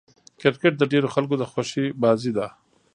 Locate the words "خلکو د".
1.15-1.43